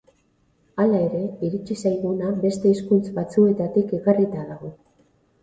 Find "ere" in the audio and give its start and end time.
1.07-1.19